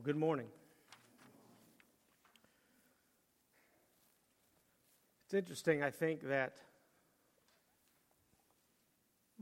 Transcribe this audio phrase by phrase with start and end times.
[0.00, 0.46] Well, good morning.
[5.26, 6.56] It's interesting, I think, that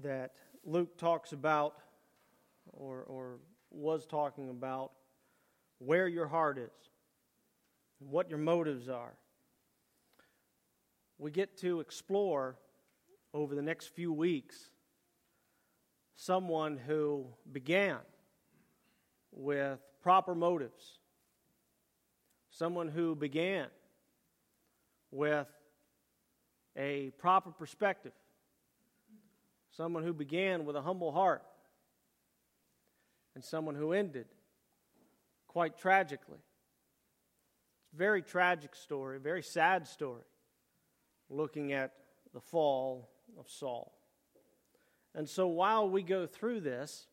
[0.03, 0.33] that
[0.65, 1.77] Luke talks about
[2.73, 3.39] or, or
[3.71, 4.91] was talking about
[5.79, 6.91] where your heart is,
[8.01, 9.15] what your motives are.
[11.19, 12.57] We get to explore
[13.33, 14.71] over the next few weeks
[16.17, 17.99] someone who began
[19.31, 20.99] with proper motives,
[22.51, 23.67] someone who began
[25.11, 25.49] with
[26.77, 28.13] a proper perspective,
[29.71, 31.43] someone who began with a humble heart,
[33.35, 34.27] and someone who ended
[35.47, 36.39] quite tragically.
[37.85, 40.25] It's a very tragic story, very sad story,
[41.31, 41.93] looking at
[42.35, 43.95] the fall of Saul.
[45.15, 47.07] And so while we go through this,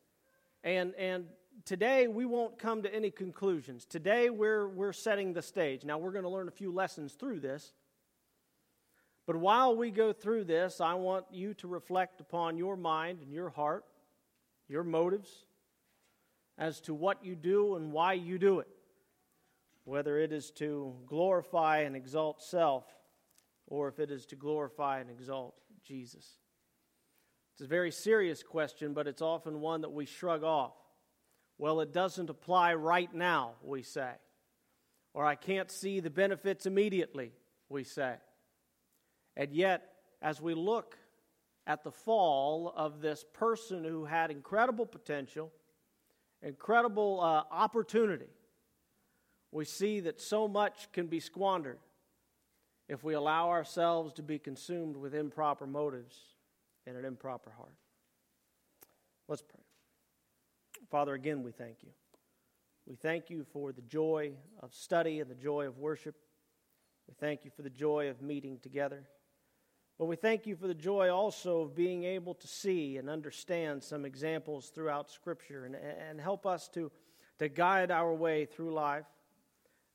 [0.63, 1.25] and, and
[1.64, 3.86] today we won't come to any conclusions.
[3.86, 5.86] Today we're, we're setting the stage.
[5.86, 7.73] Now we're going to learn a few lessons through this.
[9.25, 13.34] But while we go through this, I want you to reflect upon your mind and
[13.34, 13.86] your heart,
[14.67, 15.45] your motives,
[16.58, 18.67] as to what you do and why you do it.
[19.84, 22.86] Whether it is to glorify and exalt self,
[23.67, 26.28] or if it is to glorify and exalt Jesus.
[27.53, 30.73] It's a very serious question, but it's often one that we shrug off.
[31.58, 34.11] Well, it doesn't apply right now, we say.
[35.14, 37.31] Or I can't see the benefits immediately,
[37.70, 38.16] we say.
[39.38, 40.97] And yet, as we look
[41.67, 45.52] at the fall of this person who had incredible potential,
[46.42, 48.30] incredible uh, opportunity,
[49.52, 51.80] we see that so much can be squandered
[52.88, 56.17] if we allow ourselves to be consumed with improper motives
[56.86, 57.73] and an improper heart.
[59.28, 59.64] Let's pray.
[60.89, 61.89] Father, again, we thank you.
[62.86, 66.16] We thank you for the joy of study and the joy of worship.
[67.07, 69.03] We thank you for the joy of meeting together.
[69.97, 73.84] But we thank you for the joy also of being able to see and understand
[73.84, 76.91] some examples throughout Scripture and, and help us to,
[77.40, 79.06] to guide our way through life.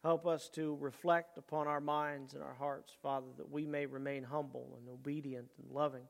[0.03, 4.25] Help us to reflect upon our minds and our hearts, Father, that we may remain
[4.25, 6.05] humble and obedient and loving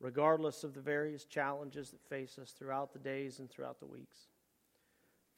[0.00, 4.28] regardless of the various challenges that face us throughout the days and throughout the weeks.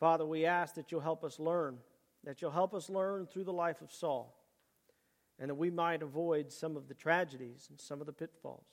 [0.00, 1.78] Father, we ask that you'll help us learn,
[2.24, 4.34] that you'll help us learn through the life of Saul,
[5.38, 8.66] and that we might avoid some of the tragedies and some of the pitfalls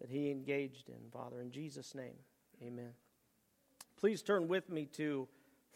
[0.00, 1.40] that he engaged in, Father.
[1.40, 2.14] In Jesus' name,
[2.62, 2.90] amen.
[3.96, 5.26] Please turn with me to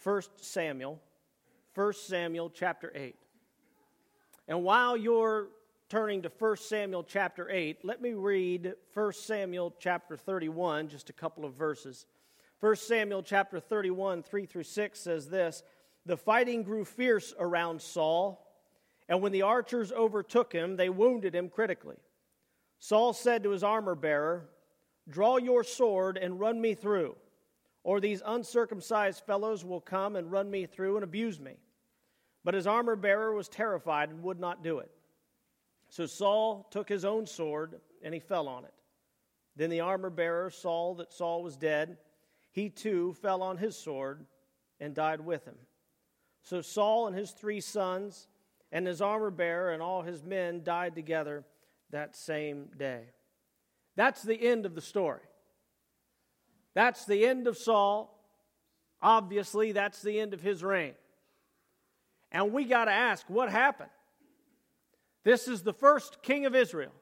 [0.03, 1.01] 1 Samuel,
[1.75, 3.17] 1 Samuel chapter 8.
[4.47, 5.49] And while you're
[5.91, 11.13] turning to 1 Samuel chapter 8, let me read 1 Samuel chapter 31, just a
[11.13, 12.07] couple of verses.
[12.61, 15.65] 1 Samuel chapter 31, 3 through 6 says this
[16.07, 18.47] The fighting grew fierce around Saul,
[19.09, 21.97] and when the archers overtook him, they wounded him critically.
[22.79, 24.49] Saul said to his armor bearer,
[25.09, 27.17] Draw your sword and run me through,
[27.83, 31.57] or these uncircumcised fellows will come and run me through and abuse me.
[32.45, 34.93] But his armor bearer was terrified and would not do it.
[35.91, 38.73] So Saul took his own sword and he fell on it.
[39.57, 41.99] Then the armor bearer saw that Saul was dead.
[42.53, 44.25] He too fell on his sword
[44.79, 45.57] and died with him.
[46.43, 48.29] So Saul and his three sons
[48.73, 51.45] and his armor bearer and all his men died together
[51.91, 53.03] that same day.
[53.97, 55.21] That's the end of the story.
[56.75, 58.17] That's the end of Saul.
[59.03, 60.95] Obviously, that's the end of his reign.
[62.31, 63.91] And we got to ask what happened?
[65.25, 66.93] This is the first king of Israel.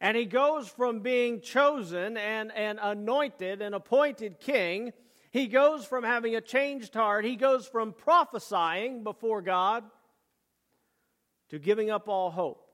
[0.00, 4.92] And he goes from being chosen and, and anointed and appointed king.
[5.30, 7.24] He goes from having a changed heart.
[7.24, 9.84] He goes from prophesying before God
[11.50, 12.66] to giving up all hope,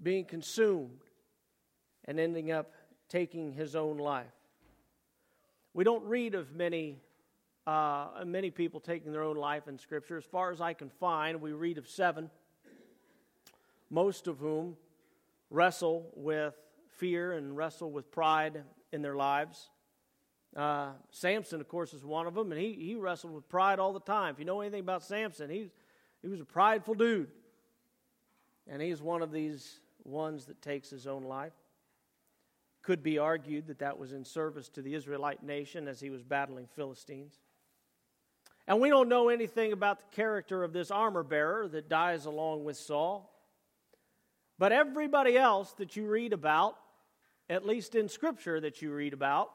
[0.00, 1.00] being consumed,
[2.04, 2.72] and ending up
[3.08, 4.26] taking his own life.
[5.74, 7.00] We don't read of many,
[7.66, 10.16] uh, many people taking their own life in Scripture.
[10.16, 12.30] As far as I can find, we read of seven
[13.92, 14.74] most of whom
[15.50, 16.54] wrestle with
[16.96, 19.68] fear and wrestle with pride in their lives.
[20.56, 23.92] Uh, Samson, of course, is one of them, and he, he wrestled with pride all
[23.92, 24.32] the time.
[24.32, 25.70] If you know anything about Samson, he,
[26.22, 27.28] he was a prideful dude.
[28.66, 31.52] And he's one of these ones that takes his own life.
[32.80, 36.22] Could be argued that that was in service to the Israelite nation as he was
[36.22, 37.34] battling Philistines.
[38.66, 42.64] And we don't know anything about the character of this armor bearer that dies along
[42.64, 43.31] with Saul.
[44.62, 46.76] But everybody else that you read about,
[47.50, 49.50] at least in Scripture that you read about,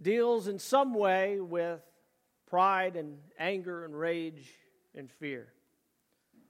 [0.00, 1.82] deals in some way with
[2.48, 4.48] pride and anger and rage
[4.94, 5.52] and fear.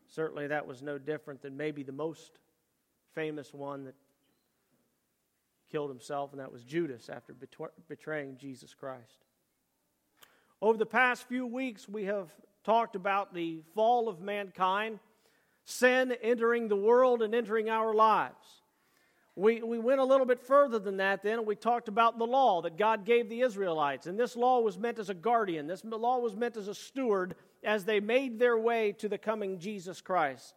[0.07, 2.39] Certainly, that was no different than maybe the most
[3.17, 3.97] famous one that
[5.73, 7.35] killed himself, and that was Judas after
[7.89, 9.25] betraying Jesus Christ.
[10.63, 12.31] Over the past few weeks, we have
[12.63, 15.01] talked about the fall of mankind,
[15.65, 18.63] sin entering the world and entering our lives.
[19.37, 22.27] We, we went a little bit further than that then, and we talked about the
[22.27, 24.07] law that God gave the Israelites.
[24.07, 27.37] And this law was meant as a guardian, this law was meant as a steward
[27.63, 30.55] as they made their way to the coming Jesus Christ.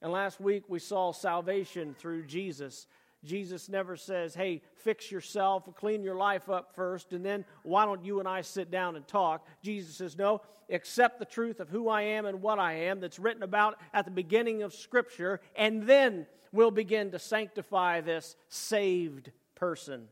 [0.00, 2.86] And last week we saw salvation through Jesus.
[3.24, 8.04] Jesus never says, hey, fix yourself, clean your life up first, and then why don't
[8.04, 9.46] you and I sit down and talk?
[9.62, 13.18] Jesus says, no, accept the truth of who I am and what I am that's
[13.18, 19.30] written about at the beginning of Scripture, and then we'll begin to sanctify this saved
[19.54, 20.08] person.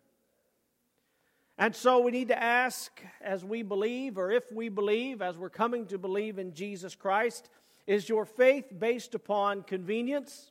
[1.59, 5.51] And so we need to ask as we believe, or if we believe, as we're
[5.51, 7.49] coming to believe in Jesus Christ,
[7.87, 10.51] is your faith based upon convenience?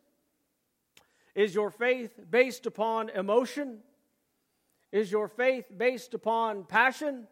[1.36, 3.80] Is your faith based upon emotion?
[4.92, 7.28] Is your faith based upon passion?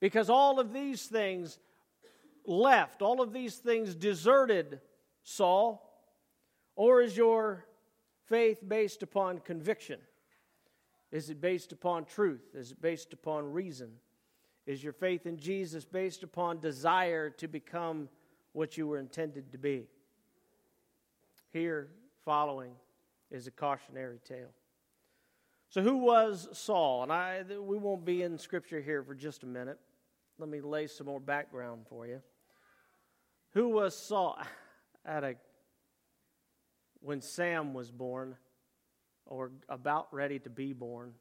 [0.00, 1.58] Because all of these things
[2.46, 4.80] left, all of these things deserted
[5.22, 5.86] Saul.
[6.76, 7.66] Or is your
[8.26, 10.00] faith based upon conviction?
[11.10, 12.54] Is it based upon truth?
[12.54, 13.90] Is it based upon reason?
[14.66, 18.08] Is your faith in Jesus based upon desire to become
[18.52, 19.86] what you were intended to be.
[21.52, 21.88] Here,
[22.24, 22.72] following,
[23.30, 24.52] is a cautionary tale.
[25.68, 27.04] So, who was Saul?
[27.04, 29.78] And I, we won't be in Scripture here for just a minute.
[30.38, 32.20] Let me lay some more background for you.
[33.52, 34.38] Who was Saul?
[35.06, 35.36] At a,
[37.00, 38.36] when Sam was born,
[39.24, 41.14] or about ready to be born,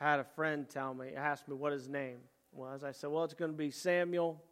[0.00, 2.18] I had a friend tell me, ask me what his name
[2.50, 2.82] was.
[2.82, 4.42] I said, well, it's going to be Samuel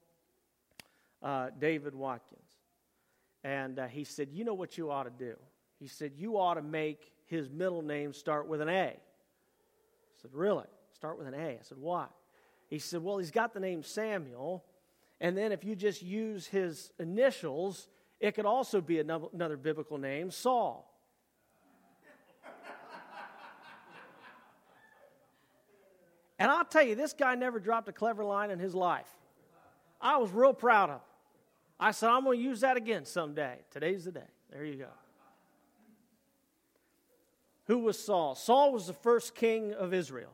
[1.23, 2.51] uh, David Watkins.
[3.45, 5.35] And uh, he said, You know what you ought to do?
[5.83, 8.87] He said, You ought to make his middle name start with an A.
[8.91, 8.97] I
[10.21, 10.67] said, Really?
[10.95, 11.49] Start with an A.
[11.49, 12.07] I said, Why?
[12.69, 14.65] He said, Well, he's got the name Samuel.
[15.21, 17.89] And then if you just use his initials,
[18.21, 20.89] it could also be another, biblical name, Saul.
[26.39, 29.11] and I'll tell you, this guy never dropped a clever line in his life.
[30.01, 31.03] I was real proud of him.
[31.81, 33.57] I said, I'm going to use that again someday.
[33.73, 34.29] Today's the day.
[34.53, 34.87] There you go.
[37.67, 38.35] Who was Saul?
[38.35, 40.33] Saul was the first king of Israel.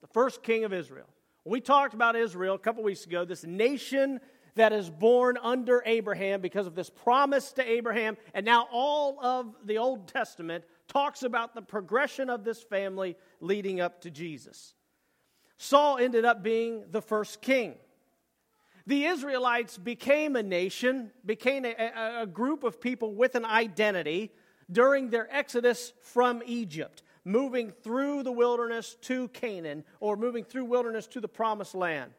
[0.00, 1.06] The first king of Israel.
[1.44, 4.20] We talked about Israel a couple weeks ago, this nation
[4.56, 8.16] that is born under Abraham because of this promise to Abraham.
[8.34, 13.80] And now all of the Old Testament talks about the progression of this family leading
[13.80, 14.74] up to Jesus.
[15.56, 17.76] Saul ended up being the first king
[18.90, 24.32] the Israelites became a nation, became a, a, group of people with an identity
[24.70, 31.06] during their exodus from Egypt, moving through the wilderness to Canaan or moving through wilderness
[31.08, 32.12] to the promised land.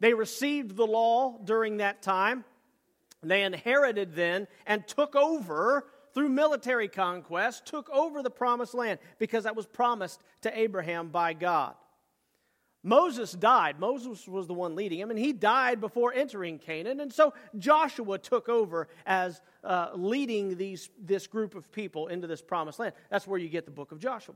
[0.00, 2.44] They received the law during that time.
[3.22, 9.44] They inherited then and took over through military conquest, took over the promised land because
[9.44, 11.74] that was promised to Abraham by God.
[12.82, 13.78] Moses died.
[13.78, 16.98] Moses was the one leading him, and he died before entering Canaan.
[16.98, 22.42] And so Joshua took over as uh, leading these, this group of people into this
[22.42, 22.94] promised land.
[23.08, 24.34] That's where you get the book of Joshua.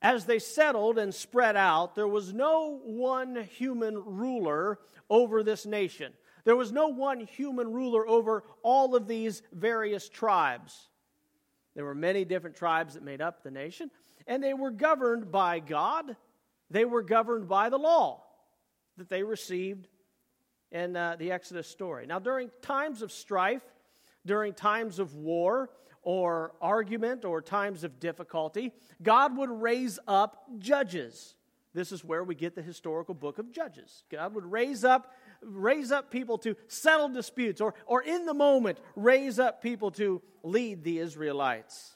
[0.00, 4.78] As they settled and spread out, there was no one human ruler
[5.10, 6.12] over this nation.
[6.44, 10.90] There was no one human ruler over all of these various tribes.
[11.74, 13.90] There were many different tribes that made up the nation,
[14.28, 16.16] and they were governed by God
[16.70, 18.22] they were governed by the law
[18.96, 19.88] that they received
[20.72, 22.06] in uh, the Exodus story.
[22.06, 23.62] Now, during times of strife,
[24.24, 25.70] during times of war
[26.02, 31.34] or argument or times of difficulty, God would raise up judges.
[31.74, 34.04] This is where we get the historical book of Judges.
[34.10, 38.78] God would raise up raise up people to settle disputes or, or in the moment
[38.96, 41.95] raise up people to lead the Israelites.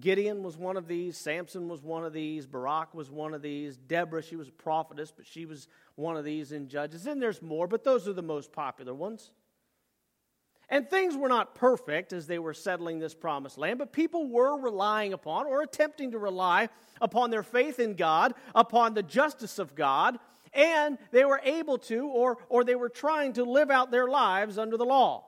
[0.00, 1.16] Gideon was one of these.
[1.16, 2.46] Samson was one of these.
[2.46, 3.76] Barak was one of these.
[3.76, 7.06] Deborah, she was a prophetess, but she was one of these in Judges.
[7.06, 9.30] And there's more, but those are the most popular ones.
[10.70, 14.56] And things were not perfect as they were settling this promised land, but people were
[14.56, 16.68] relying upon or attempting to rely
[17.00, 20.18] upon their faith in God, upon the justice of God,
[20.52, 24.58] and they were able to or, or they were trying to live out their lives
[24.58, 25.24] under the law.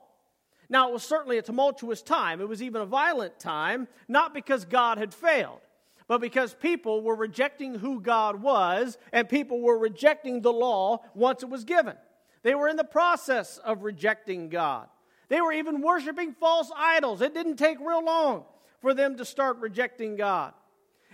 [0.73, 2.41] Now, it was certainly a tumultuous time.
[2.41, 5.61] It was even a violent time, not because God had failed,
[6.09, 11.43] but because people were rejecting who God was and people were rejecting the law once
[11.43, 11.95] it was given.
[12.43, 14.89] They were in the process of rejecting God.
[15.29, 17.21] They were even worshiping false idols.
[17.21, 18.45] It didn't take real long
[18.81, 20.55] for them to start rejecting God.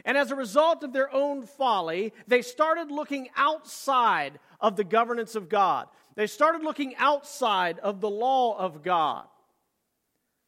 [0.04, 5.34] And as a result of their own folly, they started looking outside of the governance
[5.34, 5.88] of God.
[6.14, 9.26] They started looking outside of the law of God.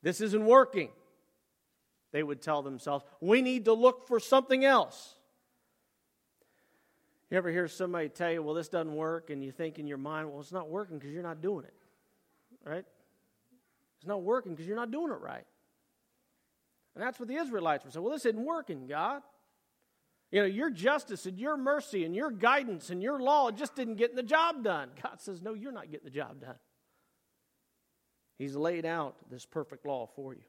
[0.03, 0.91] This isn't working.
[2.13, 5.15] They would tell themselves, we need to look for something else.
[7.31, 9.99] You ever hear somebody tell you, well, this doesn't work, and you think in your
[9.99, 11.75] mind, well, it's not working because you're not doing it,
[12.69, 12.85] right?
[13.99, 15.45] It's not working because you're not doing it right.
[16.95, 18.03] And that's what the Israelites were saying.
[18.03, 19.23] Well, this isn't working, God.
[20.33, 23.97] You know, your justice and your mercy and your guidance and your law just didn't
[23.97, 24.91] get the job done.
[25.03, 26.57] God says, No, you're not getting the job done.
[28.41, 30.41] He's laid out this perfect law for you.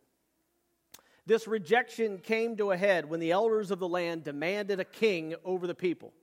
[1.25, 5.35] This rejection came to a head when the elders of the land demanded a king
[5.43, 6.13] over the people.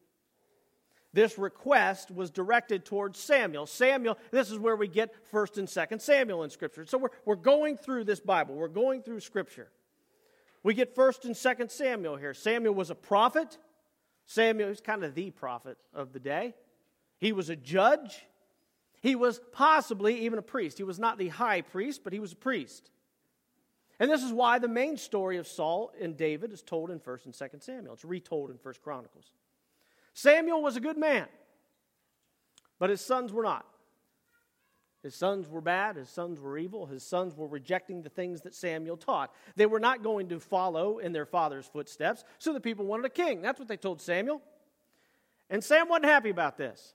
[1.13, 3.67] This request was directed towards Samuel.
[3.67, 6.87] Samuel, this is where we get 1st and 2nd Samuel in Scripture.
[6.87, 9.69] So we're, we're going through this Bible, we're going through Scripture.
[10.63, 12.33] We get 1st and 2nd Samuel here.
[12.33, 13.59] Samuel was a prophet.
[14.25, 16.55] Samuel was kind of the prophet of the day.
[17.19, 18.23] He was a judge.
[19.01, 20.79] He was possibly even a priest.
[20.79, 22.91] He was not the high priest, but he was a priest.
[24.01, 27.27] And this is why the main story of Saul and David is told in 1st
[27.27, 27.95] and 2nd Samuel.
[27.95, 29.33] It's retold in 1st Chronicles.
[30.15, 31.27] Samuel was a good man,
[32.79, 33.67] but his sons were not.
[35.03, 38.55] His sons were bad, his sons were evil, his sons were rejecting the things that
[38.55, 39.33] Samuel taught.
[39.55, 43.11] They were not going to follow in their father's footsteps, so the people wanted a
[43.11, 43.41] king.
[43.41, 44.43] That's what they told Samuel.
[45.51, 46.95] And Sam wasn't happy about this.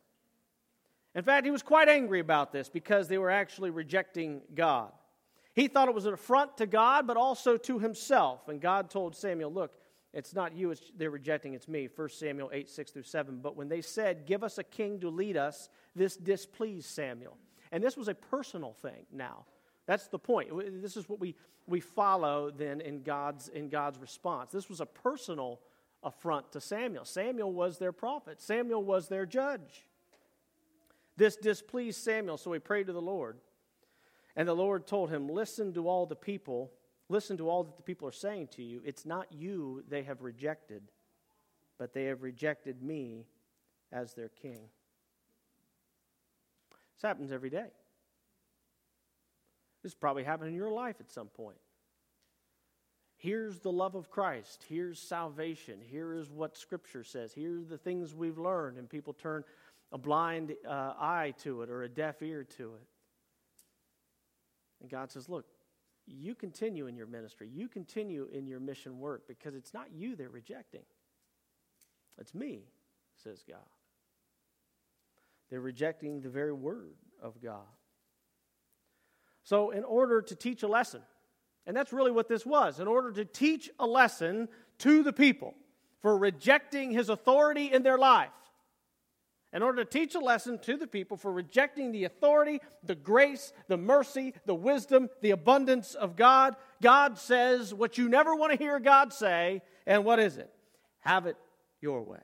[1.16, 4.92] In fact, he was quite angry about this because they were actually rejecting God.
[5.54, 8.48] He thought it was an affront to God, but also to himself.
[8.48, 9.72] And God told Samuel, Look,
[10.14, 11.88] it's not you it's, they're rejecting, it's me.
[11.94, 13.40] 1 Samuel 8, 6 through 7.
[13.42, 17.38] But when they said, Give us a king to lead us, this displeased Samuel.
[17.72, 19.46] And this was a personal thing now.
[19.86, 20.50] That's the point.
[20.82, 21.36] This is what we,
[21.68, 24.52] we follow then in God's, in God's response.
[24.52, 25.60] This was a personal
[26.04, 27.06] affront to Samuel.
[27.06, 29.86] Samuel was their prophet, Samuel was their judge.
[31.16, 33.38] This displeased Samuel, so he prayed to the Lord.
[34.36, 36.72] And the Lord told him, Listen to all the people,
[37.10, 38.82] listen to all that the people are saying to you.
[38.84, 40.84] It's not you they have rejected,
[41.78, 43.28] but they have rejected me
[43.92, 44.70] as their king.
[46.96, 47.68] This happens every day.
[49.84, 51.58] This probably happened in your life at some point.
[53.18, 54.66] Here's the love of Christ.
[54.68, 55.80] Here's salvation.
[55.82, 57.34] Here is what Scripture says.
[57.34, 59.44] Here are the things we've learned, and people turn
[59.94, 62.88] a blind uh, eye to it or a deaf ear to it.
[64.82, 65.46] And God says, Look,
[66.06, 70.16] you continue in your ministry, you continue in your mission work because it's not you
[70.16, 70.84] they're rejecting,
[72.20, 72.64] it's me,
[73.24, 73.60] says God.
[75.50, 77.62] They're rejecting the very word of God.
[79.44, 81.02] So, in order to teach a lesson,
[81.68, 84.48] and that's really what this was, in order to teach a lesson
[84.80, 85.54] to the people
[86.02, 88.32] for rejecting his authority in their life,
[89.54, 93.54] in order to teach a lesson to the people for rejecting the authority, the grace,
[93.68, 98.58] the mercy, the wisdom, the abundance of God, God says what you never want to
[98.58, 100.52] hear God say, and what is it?
[101.02, 101.38] Have it
[101.82, 102.20] your way.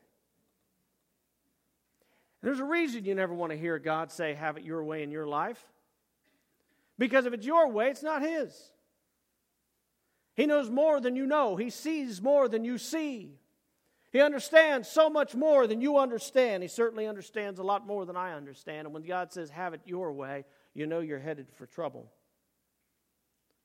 [2.42, 5.12] There's a reason you never want to hear God say, Have it your way in
[5.12, 5.62] your life.
[6.98, 8.72] Because if it's your way, it's not His.
[10.36, 13.39] He knows more than you know, He sees more than you see.
[14.12, 16.64] He understands so much more than you understand.
[16.64, 18.88] He certainly understands a lot more than I understand.
[18.88, 22.12] And when God says, Have it your way, you know you're headed for trouble.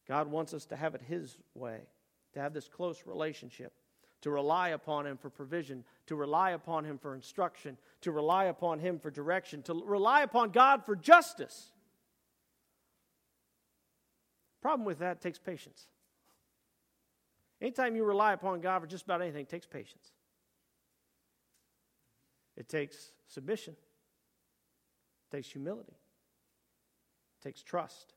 [0.07, 1.81] God wants us to have it His way,
[2.35, 3.73] to have this close relationship
[4.25, 8.79] to rely upon Him for provision, to rely upon Him for instruction, to rely upon
[8.79, 11.73] Him for direction, to rely upon God for justice.
[14.63, 15.89] Problem with that takes patience.
[17.61, 20.13] Anytime you rely upon God for just about anything, it takes patience.
[22.57, 23.75] It takes submission.
[23.75, 25.93] It takes humility.
[27.41, 28.15] It takes trust.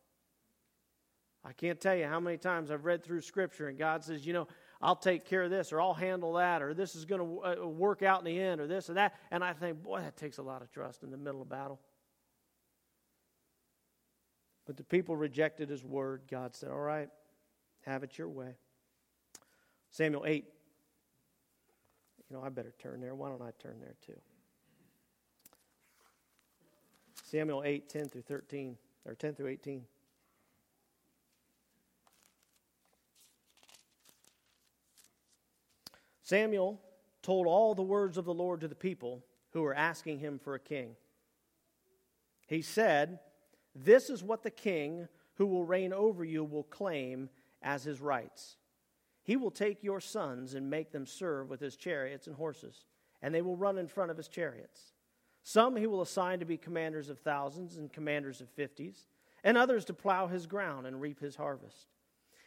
[1.44, 4.34] I can't tell you how many times I've read through Scripture and God says, you
[4.34, 4.48] know,
[4.82, 7.68] I'll take care of this, or I'll handle that, or this is going to uh,
[7.68, 9.16] work out in the end, or this or that.
[9.32, 11.80] And I think, boy, that takes a lot of trust in the middle of battle.
[14.68, 16.24] But the people rejected his word.
[16.30, 17.10] God said, All right,
[17.86, 18.56] have it your way.
[19.90, 20.46] Samuel 8.
[22.30, 23.16] You know, I better turn there.
[23.16, 24.20] Why don't I turn there too?
[27.24, 29.84] Samuel 8, 10 through 13, or 10 through 18.
[36.24, 36.82] Samuel
[37.22, 40.56] told all the words of the Lord to the people who were asking him for
[40.56, 40.96] a king.
[42.48, 43.20] He said,
[43.76, 47.30] This is what the king who will reign over you will claim
[47.62, 48.58] as his rights.
[49.28, 52.86] He will take your sons and make them serve with his chariots and horses,
[53.22, 54.94] and they will run in front of his chariots.
[55.44, 59.06] Some he will assign to be commanders of thousands and commanders of fifties,
[59.44, 61.88] and others to plow his ground and reap his harvest,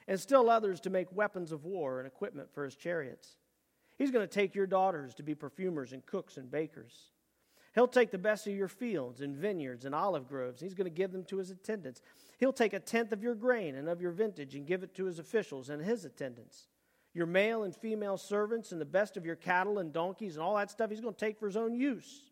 [0.08, 3.36] and still others to make weapons of war and equipment for his chariots.
[3.98, 7.10] He's going to take your daughters to be perfumers and cooks and bakers.
[7.74, 10.62] He'll take the best of your fields and vineyards and olive groves.
[10.62, 12.00] He's going to give them to his attendants.
[12.38, 15.04] He'll take a tenth of your grain and of your vintage and give it to
[15.04, 16.68] his officials and his attendants.
[17.12, 20.56] Your male and female servants and the best of your cattle and donkeys and all
[20.56, 22.30] that stuff he's going to take for his own use.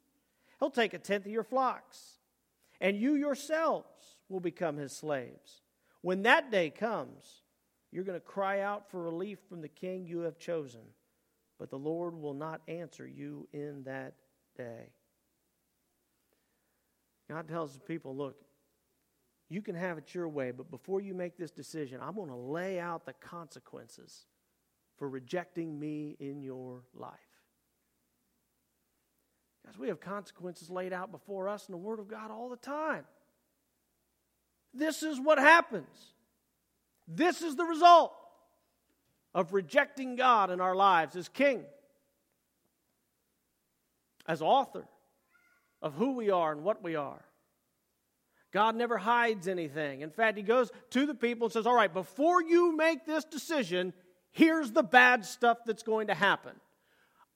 [0.60, 2.18] He'll take a tenth of your flocks.
[2.80, 5.62] And you yourselves will become his slaves.
[6.02, 7.42] When that day comes,
[7.90, 10.82] you're going to cry out for relief from the king you have chosen
[11.58, 14.14] but the Lord will not answer you in that
[14.56, 14.92] day.
[17.28, 18.36] God tells the people, look,
[19.50, 22.36] you can have it your way, but before you make this decision, I'm going to
[22.36, 24.26] lay out the consequences
[24.98, 27.12] for rejecting me in your life.
[29.64, 32.56] Guys, we have consequences laid out before us in the Word of God all the
[32.56, 33.04] time.
[34.74, 36.14] This is what happens.
[37.06, 38.12] This is the result
[39.34, 41.64] of rejecting God in our lives as King,
[44.26, 44.86] as author
[45.80, 47.24] of who we are and what we are.
[48.50, 50.00] God never hides anything.
[50.00, 53.24] In fact, He goes to the people and says, All right, before you make this
[53.24, 53.92] decision,
[54.32, 56.52] here's the bad stuff that's going to happen.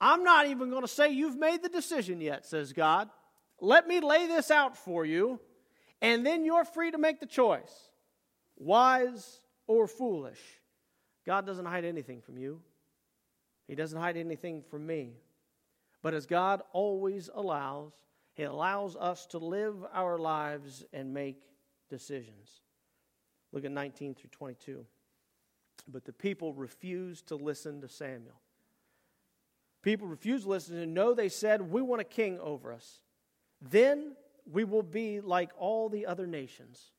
[0.01, 3.09] I'm not even going to say you've made the decision yet, says God.
[3.61, 5.39] Let me lay this out for you,
[6.01, 7.73] and then you're free to make the choice
[8.57, 10.41] wise or foolish.
[11.25, 12.61] God doesn't hide anything from you,
[13.69, 15.15] He doesn't hide anything from me.
[16.03, 17.93] But as God always allows,
[18.35, 21.41] He allows us to live our lives and make
[21.89, 22.63] decisions.
[23.53, 24.85] Look at 19 through 22.
[25.89, 28.41] But the people refused to listen to Samuel.
[29.83, 33.01] People refused to listen and no, they said, We want a king over us.
[33.61, 34.15] Then
[34.51, 36.91] we will be like all the other nations,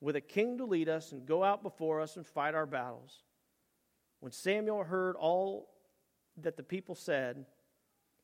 [0.00, 3.22] with a king to lead us and go out before us and fight our battles.
[4.20, 5.68] When Samuel heard all
[6.38, 7.44] that the people said,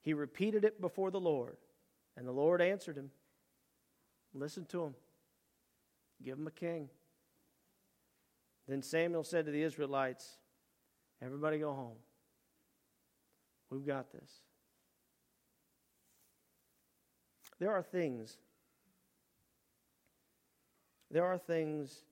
[0.02, 1.56] he repeated it before the Lord,
[2.16, 3.10] and the Lord answered him.
[4.34, 4.94] Listen to him.
[6.22, 6.88] Give him a king.
[8.68, 10.38] Then Samuel said to the Israelites,
[11.22, 11.96] Everybody go home.
[13.70, 14.30] We've got this.
[17.58, 18.36] There are things,
[21.10, 22.02] there are things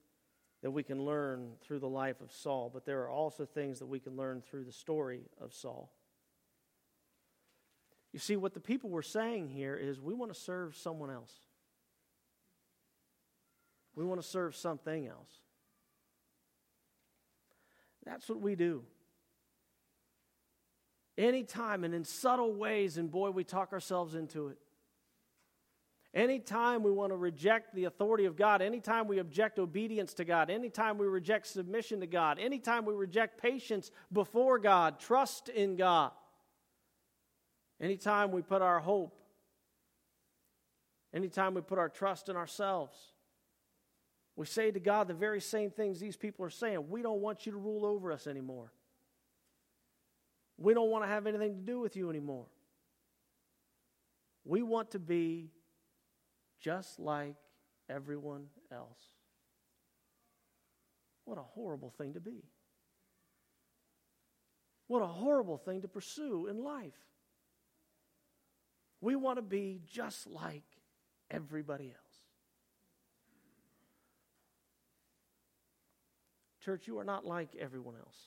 [0.63, 3.85] that we can learn through the life of Saul, but there are also things that
[3.85, 5.91] we can learn through the story of Saul.
[8.11, 11.33] You see, what the people were saying here is we want to serve someone else.
[13.93, 15.44] We want to serve something else.
[18.05, 18.83] That's what we do.
[21.17, 24.57] Anytime and in subtle ways, and boy, we talk ourselves into it.
[26.13, 30.49] Anytime we want to reject the authority of God, anytime we object obedience to God,
[30.49, 36.11] anytime we reject submission to God, anytime we reject patience before God, trust in God,
[37.81, 39.19] anytime we put our hope,
[41.13, 42.95] anytime we put our trust in ourselves,
[44.35, 46.89] we say to God the very same things these people are saying.
[46.89, 48.71] We don't want you to rule over us anymore.
[50.57, 52.45] We don't want to have anything to do with you anymore.
[54.43, 55.51] We want to be
[56.59, 57.35] just like
[57.89, 58.99] everyone else.
[61.25, 62.43] What a horrible thing to be.
[64.87, 66.93] What a horrible thing to pursue in life.
[69.01, 70.63] We want to be just like
[71.31, 72.04] everybody else.
[76.65, 78.17] Church, you are not like everyone else.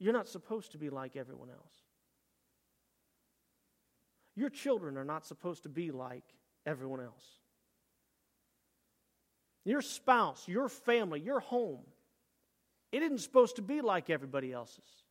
[0.00, 1.74] You're not supposed to be like everyone else.
[4.34, 6.24] Your children are not supposed to be like
[6.66, 7.24] everyone else.
[9.64, 11.84] Your spouse, your family, your home,
[12.90, 15.04] it isn't supposed to be like everybody else's.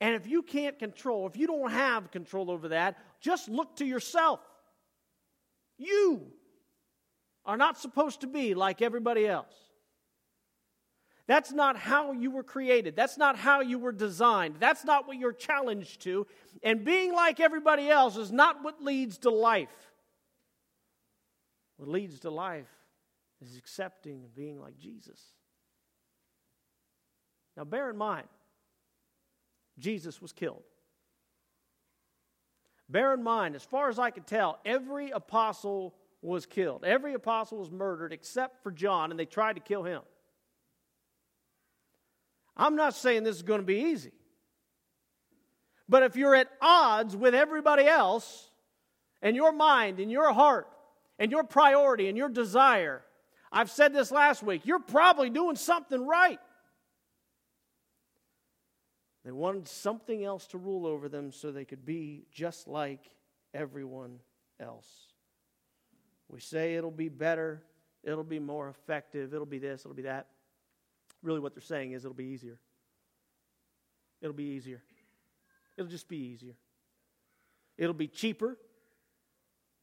[0.00, 3.84] And if you can't control, if you don't have control over that, just look to
[3.84, 4.40] yourself.
[5.76, 6.30] You
[7.46, 9.54] are not supposed to be like everybody else.
[11.26, 12.94] That's not how you were created.
[12.94, 14.56] That's not how you were designed.
[14.60, 16.26] That's not what you're challenged to.
[16.62, 19.68] And being like everybody else is not what leads to life.
[21.76, 22.68] What leads to life
[23.40, 25.20] is accepting and being like Jesus.
[27.56, 28.28] Now, bear in mind,
[29.78, 30.62] Jesus was killed.
[32.88, 36.84] Bear in mind, as far as I can tell, every apostle was killed.
[36.84, 40.02] Every apostle was murdered except for John, and they tried to kill him.
[42.56, 44.12] I'm not saying this is going to be easy.
[45.88, 48.50] But if you're at odds with everybody else,
[49.22, 50.68] and your mind and your heart
[51.18, 53.02] and your priority and your desire,
[53.50, 56.40] I've said this last week, you're probably doing something right.
[59.24, 63.00] They wanted something else to rule over them so they could be just like
[63.52, 64.20] everyone
[64.60, 65.05] else.
[66.28, 67.62] We say it'll be better,
[68.02, 70.26] it'll be more effective, it'll be this, it'll be that.
[71.22, 72.58] Really, what they're saying is it'll be easier.
[74.20, 74.82] It'll be easier.
[75.76, 76.56] It'll just be easier.
[77.76, 78.58] It'll be cheaper.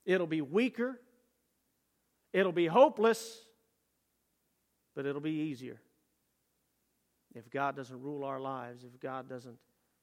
[0.05, 0.99] It'll be weaker.
[2.33, 3.45] It'll be hopeless.
[4.95, 5.79] But it'll be easier
[7.35, 9.57] if God doesn't rule our lives, if God doesn't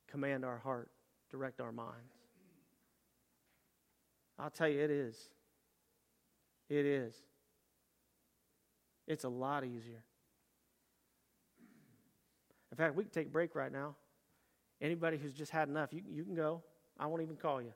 [0.09, 0.90] command our heart,
[1.31, 2.14] direct our minds.
[4.38, 5.29] I'll tell you, it is.
[6.71, 7.15] It is.
[9.09, 10.05] It's a lot easier.
[12.71, 13.97] In fact, we can take a break right now.
[14.81, 16.63] Anybody who's just had enough, you, you can go.
[16.99, 17.73] I won't even call you.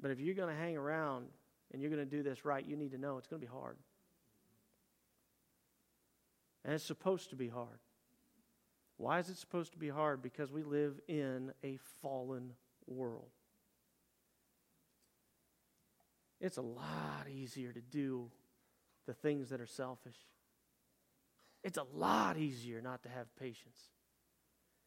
[0.00, 1.26] But if you're going to hang around
[1.72, 3.52] and you're going to do this right, you need to know it's going to be
[3.52, 3.76] hard.
[6.64, 7.78] And it's supposed to be hard.
[8.96, 10.22] Why is it supposed to be hard?
[10.22, 12.52] Because we live in a fallen
[12.86, 13.28] world.
[16.44, 18.30] It's a lot easier to do
[19.06, 20.18] the things that are selfish.
[21.62, 23.80] It's a lot easier not to have patience.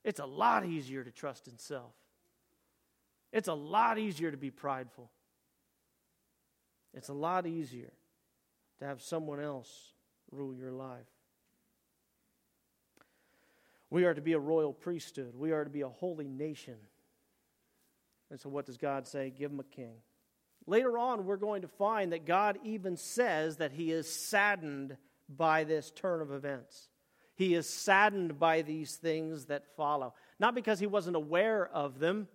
[0.03, 1.95] It's a lot easier to trust in self.
[3.33, 5.09] It's a lot easier to be prideful.
[6.93, 7.91] It's a lot easier
[8.77, 9.93] to have someone else
[10.29, 11.09] rule your life.
[13.89, 15.33] We are to be a royal priesthood.
[15.35, 16.77] We are to be a holy nation.
[18.29, 19.33] And so, what does God say?
[19.35, 19.95] Give him a king.
[20.67, 24.97] Later on, we're going to find that God even says that he is saddened
[25.29, 26.89] by this turn of events.
[27.35, 30.13] He is saddened by these things that follow.
[30.39, 32.27] Not because he wasn't aware of them,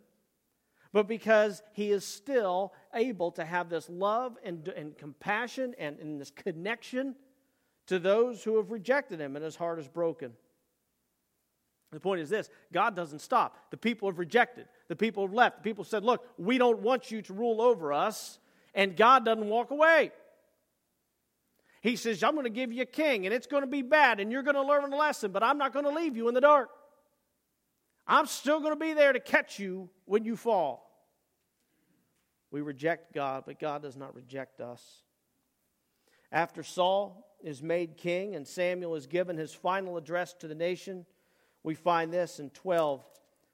[0.93, 6.21] but because he is still able to have this love and, and compassion and, and
[6.21, 7.15] this connection
[7.87, 10.33] to those who have rejected him and his heart is broken.
[11.93, 13.71] The point is this God doesn't stop.
[13.71, 15.59] The people have rejected, the people have left.
[15.59, 18.39] The people said, Look, we don't want you to rule over us.
[18.75, 20.13] And God doesn't walk away.
[21.83, 24.21] He says, I'm going to give you a king, and it's going to be bad,
[24.21, 26.35] and you're going to learn a lesson, but I'm not going to leave you in
[26.35, 26.71] the dark.
[28.07, 30.89] I'm still going to be there to catch you when you fall.
[32.53, 35.03] We reject God, but God does not reject us.
[36.31, 41.05] After Saul is made king and Samuel is given his final address to the nation,
[41.63, 43.05] we find this in 12,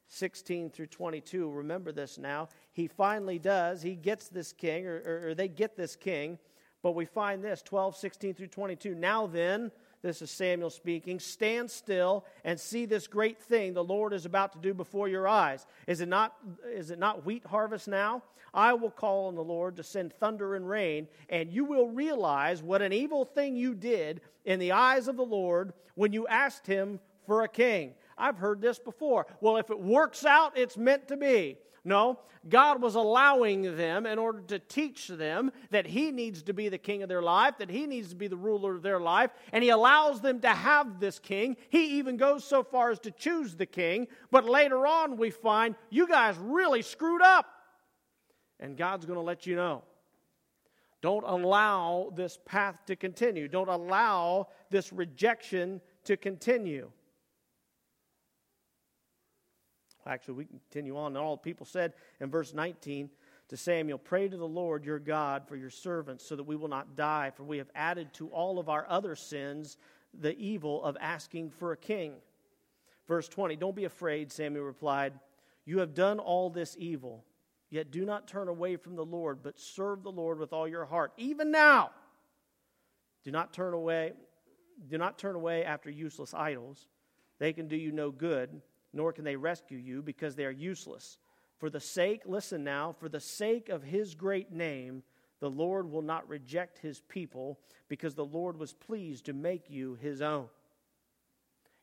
[0.09, 1.51] 16 through 22.
[1.51, 2.49] Remember this now.
[2.73, 3.83] He finally does.
[3.83, 6.38] He gets this king, or, or, or they get this king.
[6.83, 8.94] But we find this 12, 16 through 22.
[8.94, 11.18] Now then, this is Samuel speaking.
[11.18, 15.27] Stand still and see this great thing the Lord is about to do before your
[15.27, 15.66] eyes.
[15.87, 16.35] Is it not,
[16.73, 18.23] is it not wheat harvest now?
[18.55, 22.62] I will call on the Lord to send thunder and rain, and you will realize
[22.62, 26.66] what an evil thing you did in the eyes of the Lord when you asked
[26.66, 27.93] him for a king.
[28.17, 29.27] I've heard this before.
[29.41, 31.59] Well, if it works out, it's meant to be.
[31.85, 36.69] No, God was allowing them in order to teach them that He needs to be
[36.69, 39.31] the king of their life, that He needs to be the ruler of their life,
[39.53, 41.57] and He allows them to have this king.
[41.69, 45.77] He even goes so far as to choose the king, but later on we find
[45.91, 47.47] you guys really screwed up.
[48.59, 49.85] And God's going to let you know.
[51.01, 53.47] Don't allow this path to continue.
[53.47, 56.91] Don't allow this rejection to continue.
[60.09, 61.09] Actually, we continue on.
[61.09, 63.11] And all the people said in verse 19
[63.49, 66.68] to Samuel, Pray to the Lord your God for your servants, so that we will
[66.68, 69.77] not die, for we have added to all of our other sins
[70.18, 72.14] the evil of asking for a king.
[73.07, 75.12] Verse 20, Don't be afraid, Samuel replied.
[75.66, 77.25] You have done all this evil,
[77.68, 80.87] yet do not turn away from the Lord, but serve the Lord with all your
[80.87, 81.12] heart.
[81.18, 81.90] Even now,
[83.25, 84.12] do not turn away.
[84.88, 86.87] Do not turn away after useless idols.
[87.38, 91.18] They can do you no good nor can they rescue you because they are useless.
[91.59, 95.03] For the sake, listen now, for the sake of his great name,
[95.40, 99.94] the Lord will not reject his people because the Lord was pleased to make you
[100.01, 100.48] his own.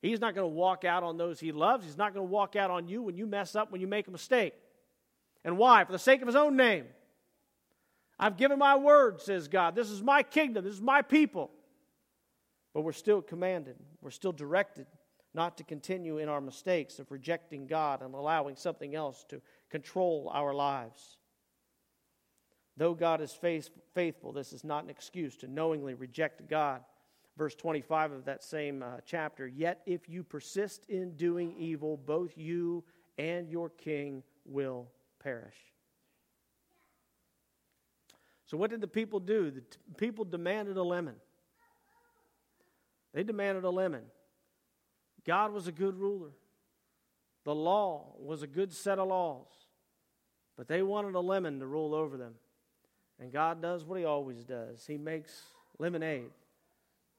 [0.02, 1.86] He's not going to walk out on those he loves.
[1.86, 4.08] He's not going to walk out on you when you mess up, when you make
[4.08, 4.54] a mistake.
[5.44, 5.84] And why?
[5.84, 6.86] For the sake of his own name.
[8.20, 9.76] I've given my word, says God.
[9.76, 10.63] This is my kingdom.
[10.63, 11.52] This is my people.
[12.74, 14.88] But we're still commanded, we're still directed
[15.36, 20.32] not to continue in our mistakes of rejecting God and allowing something else to control
[20.34, 21.17] our lives.
[22.78, 23.38] Though God is
[23.93, 26.82] faithful, this is not an excuse to knowingly reject God.
[27.38, 32.38] Verse 25 of that same uh, chapter Yet if you persist in doing evil, both
[32.38, 32.84] you
[33.17, 34.88] and your king will
[35.19, 35.56] perish.
[38.45, 39.52] So, what did the people do?
[39.52, 41.15] The t- people demanded a lemon.
[43.13, 44.04] They demanded a lemon.
[45.26, 46.32] God was a good ruler,
[47.44, 49.48] the law was a good set of laws,
[50.56, 52.36] but they wanted a lemon to rule over them.
[53.20, 55.44] And God does what He always does He makes
[55.80, 56.32] lemonade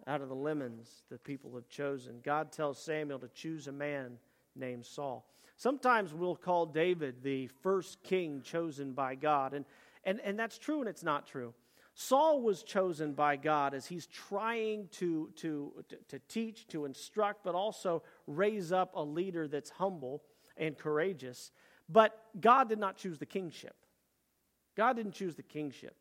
[0.06, 2.20] out of the lemons the people have chosen.
[2.22, 4.18] God tells Samuel to choose a man
[4.54, 5.26] named Saul.
[5.56, 9.54] Sometimes we'll call David the first king chosen by God.
[9.54, 9.64] And,
[10.04, 11.54] and, and that's true and it's not true.
[11.98, 15.72] Saul was chosen by God as he's trying to, to,
[16.08, 20.22] to, teach, to instruct, but also raise up a leader that's humble
[20.58, 21.52] and courageous.
[21.88, 23.74] But God did not choose the kingship.
[24.76, 25.96] God didn't choose the kingship.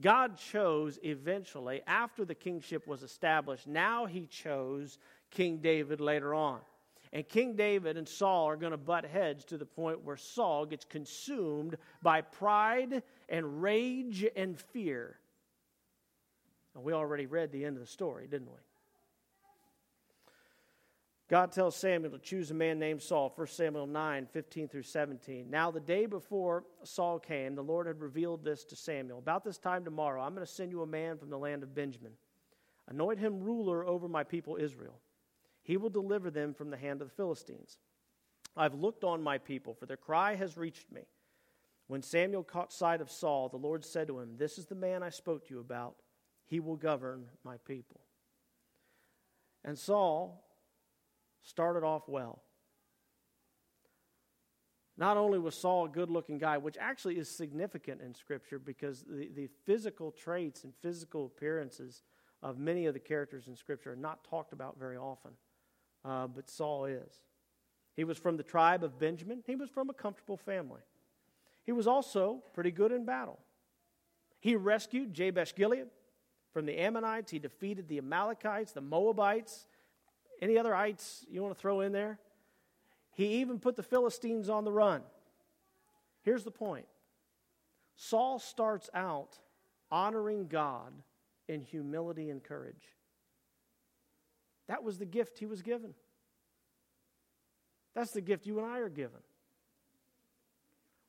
[0.00, 4.96] God chose eventually, after the kingship was established, now he chose
[5.32, 6.60] King David later on.
[7.16, 10.66] And King David and Saul are going to butt heads to the point where Saul
[10.66, 15.16] gets consumed by pride and rage and fear.
[16.74, 18.58] And we already read the end of the story, didn't we?
[21.30, 25.48] God tells Samuel to choose a man named Saul, 1 Samuel 9, 15 through 17.
[25.48, 29.20] Now, the day before Saul came, the Lord had revealed this to Samuel.
[29.20, 31.74] About this time tomorrow, I'm going to send you a man from the land of
[31.74, 32.12] Benjamin.
[32.88, 35.00] Anoint him ruler over my people Israel.
[35.66, 37.78] He will deliver them from the hand of the Philistines.
[38.56, 41.02] I've looked on my people, for their cry has reached me.
[41.88, 45.02] When Samuel caught sight of Saul, the Lord said to him, This is the man
[45.02, 45.96] I spoke to you about.
[46.46, 48.00] He will govern my people.
[49.64, 50.44] And Saul
[51.42, 52.42] started off well.
[54.96, 59.02] Not only was Saul a good looking guy, which actually is significant in Scripture because
[59.02, 62.02] the, the physical traits and physical appearances
[62.40, 65.32] of many of the characters in Scripture are not talked about very often,
[66.06, 67.20] uh, but Saul is.
[67.94, 70.82] He was from the tribe of Benjamin, he was from a comfortable family.
[71.64, 73.40] He was also pretty good in battle.
[74.38, 75.88] He rescued Jabesh Gilead
[76.52, 79.66] from the Ammonites, he defeated the Amalekites, the Moabites,
[80.40, 82.18] any other ites you want to throw in there?
[83.12, 85.02] He even put the Philistines on the run.
[86.22, 86.86] Here's the point
[87.96, 89.38] Saul starts out
[89.90, 90.92] honoring God
[91.48, 92.95] in humility and courage.
[94.68, 95.94] That was the gift he was given.
[97.94, 99.20] That's the gift you and I are given.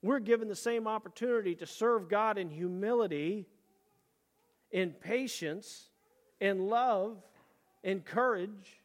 [0.02, 3.46] We're given the same opportunity to serve God in humility,
[4.72, 5.90] in patience,
[6.40, 7.18] in love,
[7.84, 8.82] in courage,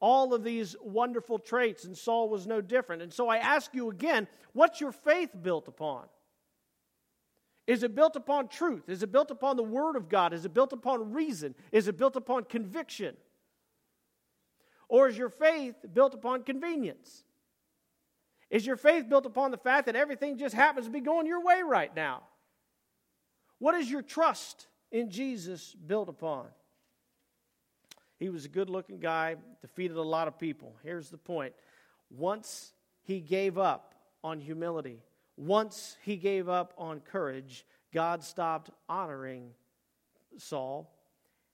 [0.00, 3.02] all of these wonderful traits, and Saul was no different.
[3.02, 6.04] And so I ask you again what's your faith built upon?
[7.66, 8.88] Is it built upon truth?
[8.88, 10.32] Is it built upon the Word of God?
[10.32, 11.54] Is it built upon reason?
[11.72, 13.16] Is it built upon conviction?
[14.88, 17.24] Or is your faith built upon convenience?
[18.50, 21.42] Is your faith built upon the fact that everything just happens to be going your
[21.42, 22.22] way right now?
[23.58, 26.46] What is your trust in Jesus built upon?
[28.18, 30.76] He was a good looking guy, defeated a lot of people.
[30.82, 31.54] Here's the point
[32.10, 32.72] once
[33.02, 35.02] he gave up on humility,
[35.36, 39.50] once he gave up on courage, God stopped honoring
[40.38, 40.92] Saul.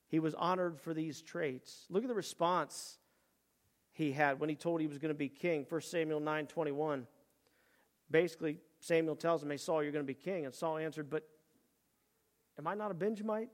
[0.09, 1.87] He was honored for these traits.
[1.89, 2.99] Look at the response
[3.93, 5.67] he had when he told he was going to be king.
[5.69, 7.07] 1 Samuel 9 21.
[8.11, 10.45] Basically, Samuel tells him, Hey, Saul, you're going to be king.
[10.45, 11.29] And Saul answered, But
[12.59, 13.51] am I not a Benjamite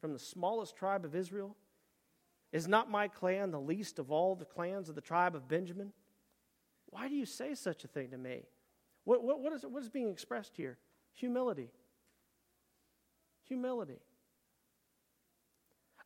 [0.00, 1.56] from the smallest tribe of Israel?
[2.52, 5.92] Is not my clan the least of all the clans of the tribe of Benjamin?
[6.86, 8.42] Why do you say such a thing to me?
[9.04, 10.78] What, what, what, is, what is being expressed here?
[11.14, 11.70] Humility.
[13.48, 13.98] Humility.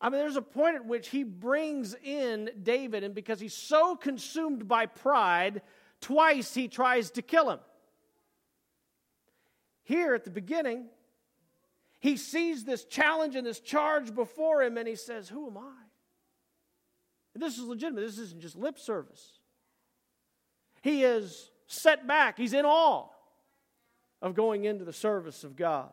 [0.01, 3.97] I mean, there's a point at which he brings in David, and because he's so
[3.97, 5.63] consumed by pride,
[6.01, 7.59] twice he tries to kill him.
[9.83, 10.87] Here at the beginning,
[11.99, 15.73] he sees this challenge and this charge before him, and he says, Who am I?
[17.35, 18.01] This is legitimate.
[18.01, 19.39] This isn't just lip service.
[20.83, 23.09] He is set back, he's in awe
[24.23, 25.91] of going into the service of God.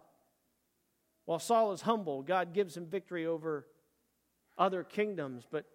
[1.26, 3.66] While Saul is humble, God gives him victory over
[4.58, 5.46] other kingdoms.
[5.50, 5.66] But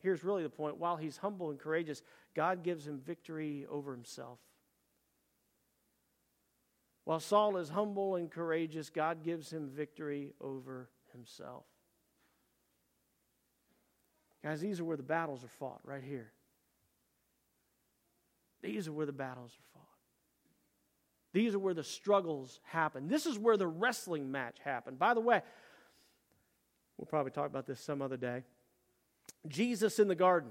[0.00, 2.02] here's really the point while he's humble and courageous,
[2.34, 4.38] God gives him victory over himself.
[7.04, 11.64] While Saul is humble and courageous, God gives him victory over himself.
[14.42, 16.32] Guys, these are where the battles are fought, right here.
[18.62, 19.86] These are where the battles are fought.
[21.32, 23.08] These are where the struggles happen.
[23.08, 24.98] This is where the wrestling match happened.
[24.98, 25.42] By the way,
[26.98, 28.42] we'll probably talk about this some other day.
[29.48, 30.50] Jesus in the garden.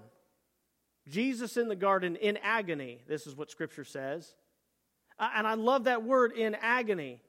[1.07, 2.99] Jesus in the garden in agony.
[3.07, 4.35] This is what Scripture says.
[5.19, 7.21] And I love that word in agony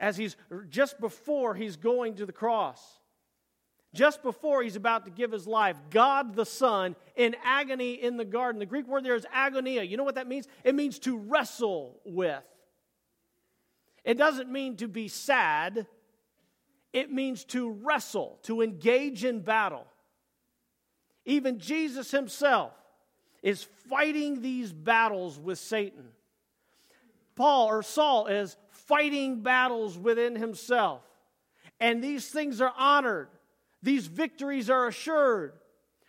[0.00, 0.36] as he's
[0.68, 2.80] just before he's going to the cross.
[3.92, 8.24] Just before he's about to give his life, God the Son in agony in the
[8.24, 8.60] garden.
[8.60, 9.88] The Greek word there is agonia.
[9.88, 10.46] You know what that means?
[10.62, 12.44] It means to wrestle with.
[14.04, 15.86] It doesn't mean to be sad,
[16.92, 19.86] it means to wrestle, to engage in battle.
[21.24, 22.72] Even Jesus himself
[23.42, 26.08] is fighting these battles with Satan.
[27.36, 31.02] Paul or Saul is fighting battles within himself.
[31.78, 33.28] And these things are honored,
[33.82, 35.54] these victories are assured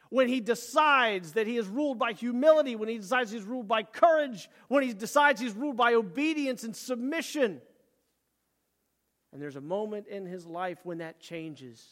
[0.09, 3.81] when he decides that he is ruled by humility, when he decides he's ruled by
[3.81, 7.61] courage, when he decides he's ruled by obedience and submission.
[9.31, 11.85] And there's a moment in his life when that changes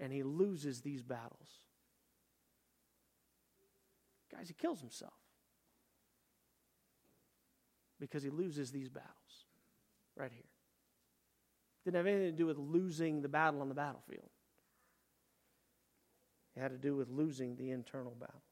[0.00, 1.60] and he loses these battles.
[4.34, 5.12] Guys, he kills himself
[8.00, 9.46] because he loses these battles
[10.16, 10.42] right here.
[11.84, 14.30] Didn't have anything to do with losing the battle on the battlefield.
[16.56, 18.42] It had to do with losing the internal battles.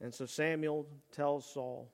[0.00, 1.90] And so Samuel tells Saul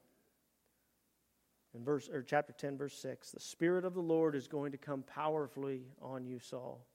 [1.76, 4.78] in verse or chapter 10 verse 6, the spirit of the Lord is going to
[4.78, 6.86] come powerfully on you, Saul,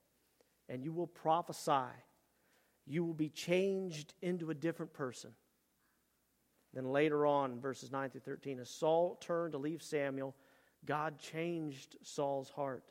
[0.68, 1.94] and you will prophesy.
[2.88, 5.32] You will be changed into a different person.
[6.74, 10.36] Then later on, verses 9 through 13, as Saul turned to leave Samuel,
[10.86, 12.84] God changed Saul's heart.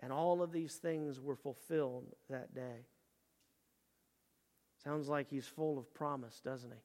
[0.00, 2.86] And all of these things were fulfilled that day.
[4.84, 6.78] Sounds like he's full of promise, doesn't he?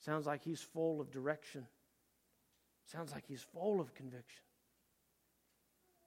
[0.00, 1.66] Sounds like he's full of direction.
[2.84, 4.42] Sounds like he's full of conviction.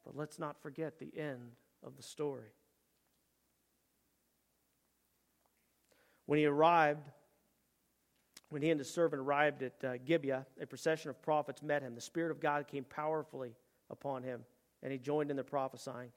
[0.05, 1.51] But let's not forget the end
[1.85, 2.51] of the story.
[6.25, 7.09] When he arrived,
[8.49, 11.95] when he and his servant arrived at uh, Gibeah, a procession of prophets met him.
[11.95, 13.55] The Spirit of God came powerfully
[13.89, 14.45] upon him,
[14.83, 16.11] and he joined in the prophesying.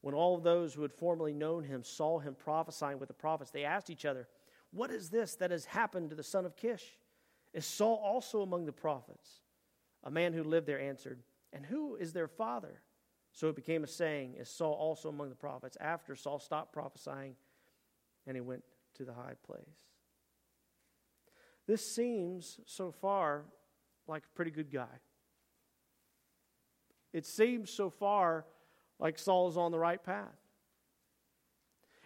[0.00, 3.50] When all of those who had formerly known him saw him prophesying with the prophets,
[3.50, 4.28] they asked each other,
[4.70, 6.98] What is this that has happened to the son of Kish?
[7.52, 9.40] Is Saul also among the prophets?
[10.04, 11.20] A man who lived there answered,
[11.52, 12.80] And who is their father?
[13.32, 15.76] So it became a saying, as Saul also among the prophets?
[15.80, 17.36] After Saul stopped prophesying,
[18.26, 19.62] and he went to the high place.
[21.66, 23.44] This seems so far
[24.06, 24.86] like a pretty good guy.
[27.12, 28.46] It seems so far
[28.98, 30.36] like Saul's on the right path.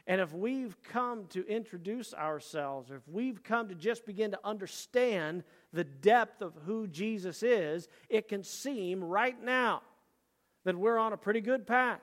[0.07, 4.39] And if we've come to introduce ourselves, or if we've come to just begin to
[4.43, 9.83] understand the depth of who Jesus is, it can seem right now
[10.65, 12.01] that we're on a pretty good path.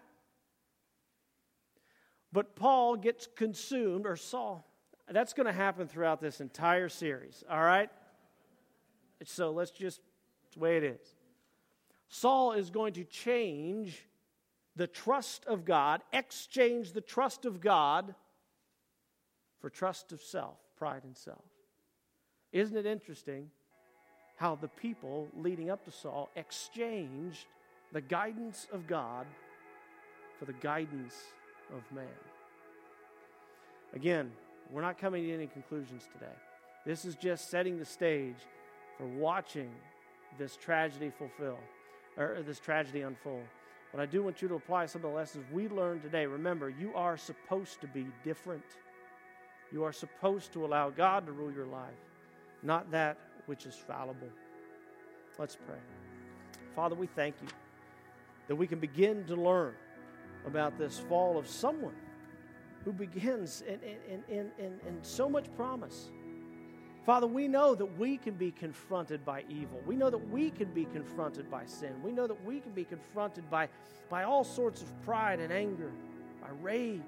[2.32, 4.66] But Paul gets consumed, or Saul,
[5.10, 7.90] that's going to happen throughout this entire series, all right?
[9.24, 10.02] So let's just,
[10.46, 11.16] it's the way it is.
[12.10, 14.06] Saul is going to change
[14.76, 18.16] the trust of God, exchange the trust of God
[19.60, 21.44] for trust of self, pride in self.
[22.52, 23.50] Isn't it interesting
[24.40, 27.46] how the people leading up to Saul exchanged
[27.92, 29.28] the guidance of God
[30.40, 31.14] for the guidance
[31.76, 32.08] of man?
[33.94, 34.32] Again,
[34.72, 36.32] we're not coming to any conclusions today.
[36.86, 38.38] This is just setting the stage
[38.98, 39.72] for watching
[40.38, 41.58] this tragedy fulfill,
[42.16, 43.44] or this tragedy unfold.
[43.92, 46.28] But I do want you to apply some of the lessons we learned today.
[46.28, 48.64] Remember, you are supposed to be different.
[49.74, 51.90] You are supposed to allow God to rule your life,
[52.64, 53.18] not that
[53.50, 54.30] which is fallible.
[55.40, 55.80] Let's pray.
[56.76, 57.48] Father, we thank you
[58.48, 59.74] that we can begin to learn
[60.46, 61.96] about this fall of someone
[62.86, 66.12] who begins in, in, in, in, in so much promise.
[67.08, 69.82] Father, we know that we can be confronted by evil.
[69.88, 71.96] We know that we can be confronted by sin.
[72.04, 73.68] We know that we can be confronted by,
[74.10, 75.92] by all sorts of pride and anger,
[76.40, 77.02] by rage.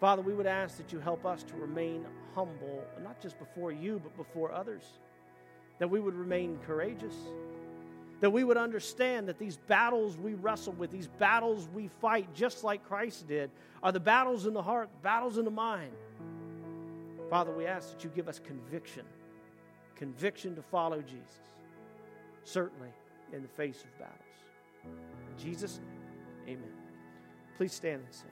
[0.00, 4.00] Father, we would ask that you help us to remain humble, not just before you,
[4.02, 4.82] but before others.
[5.82, 7.14] That we would remain courageous.
[8.20, 12.62] That we would understand that these battles we wrestle with, these battles we fight, just
[12.62, 13.50] like Christ did,
[13.82, 15.92] are the battles in the heart, battles in the mind
[17.32, 19.06] Father, we ask that you give us conviction,
[19.96, 21.40] conviction to follow Jesus,
[22.44, 22.90] certainly
[23.32, 24.20] in the face of battles.
[24.84, 25.80] In Jesus'
[26.46, 26.74] amen.
[27.56, 28.31] Please stand and sing.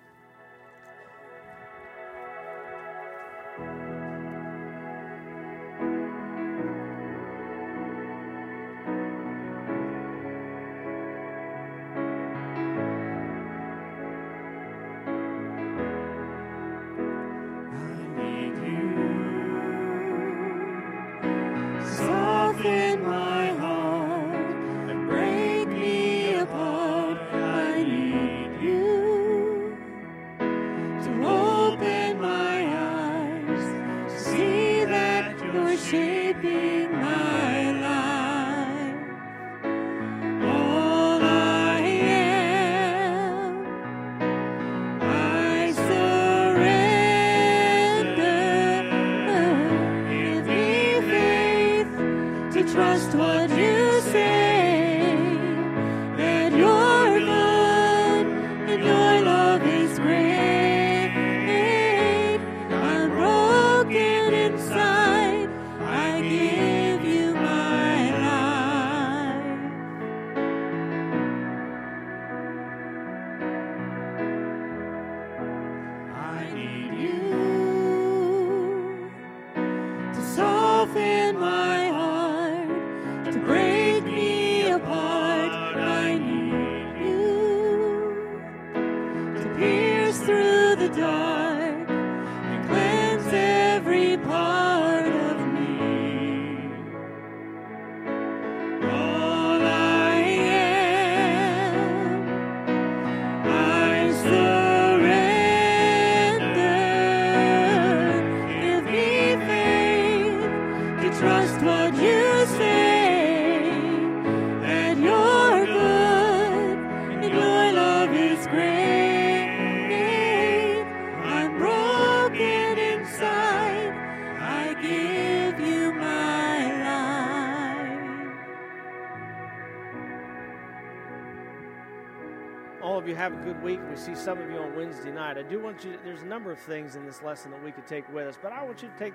[133.00, 133.80] Of you have a good week.
[133.88, 135.38] We see some of you on Wednesday night.
[135.38, 137.86] I do want you, there's a number of things in this lesson that we could
[137.86, 139.14] take with us, but I want you to take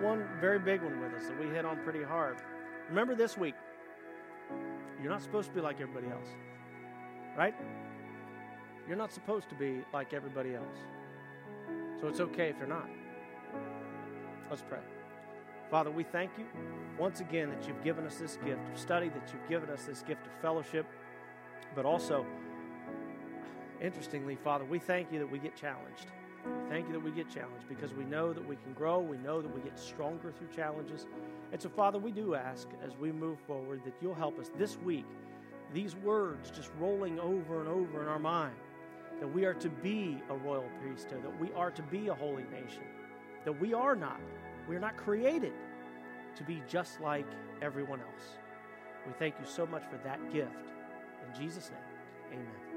[0.00, 2.38] one very big one with us that we hit on pretty hard.
[2.88, 3.54] Remember this week,
[5.02, 6.28] you're not supposed to be like everybody else,
[7.36, 7.54] right?
[8.88, 10.78] You're not supposed to be like everybody else.
[12.00, 12.88] So it's okay if you're not.
[14.48, 14.80] Let's pray.
[15.70, 16.46] Father, we thank you
[16.98, 20.02] once again that you've given us this gift of study, that you've given us this
[20.02, 20.86] gift of fellowship,
[21.74, 22.24] but also,
[23.80, 26.06] interestingly, Father, we thank you that we get challenged.
[26.44, 29.00] We thank you that we get challenged because we know that we can grow.
[29.00, 31.06] We know that we get stronger through challenges.
[31.52, 34.78] And so, Father, we do ask as we move forward that you'll help us this
[34.78, 35.06] week,
[35.74, 38.56] these words just rolling over and over in our mind,
[39.20, 42.44] that we are to be a royal priesthood, that we are to be a holy
[42.44, 42.82] nation,
[43.44, 44.20] that we are not,
[44.68, 45.52] we are not created
[46.36, 47.26] to be just like
[47.60, 48.38] everyone else.
[49.06, 50.50] We thank you so much for that gift.
[51.26, 52.69] In Jesus' name, amen.